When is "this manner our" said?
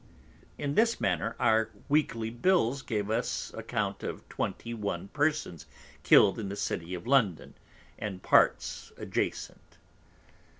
0.73-1.69